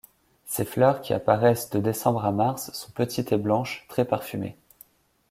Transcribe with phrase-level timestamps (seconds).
[0.47, 4.57] Ses fleurs qui apparaissent de décembre à mars, sont petites et blanches, très parfumées.